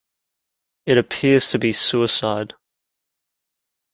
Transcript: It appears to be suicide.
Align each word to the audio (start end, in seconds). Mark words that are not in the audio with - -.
It 0.87 0.97
appears 0.97 1.51
to 1.51 1.59
be 1.59 1.71
suicide. 1.73 2.55